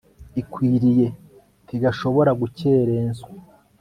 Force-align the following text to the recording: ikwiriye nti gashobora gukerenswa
ikwiriye 0.41 1.07
nti 1.63 1.75
gashobora 1.83 2.31
gukerenswa 2.41 3.29